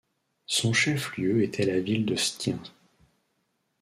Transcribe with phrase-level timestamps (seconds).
[0.47, 2.57] Son chef-lieu était la ville de Stiens.